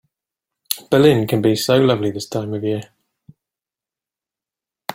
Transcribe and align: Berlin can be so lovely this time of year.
Berlin 0.91 1.27
can 1.27 1.43
be 1.43 1.55
so 1.55 1.77
lovely 1.79 2.09
this 2.09 2.25
time 2.27 2.55
of 2.55 2.63
year. 2.63 2.91